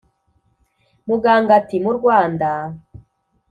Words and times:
muganga 1.07 1.51
ati"mu 1.59 1.91
rwanda" 1.97 2.49